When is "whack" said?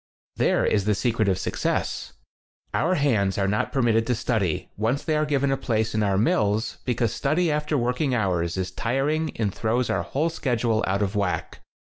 11.15-11.61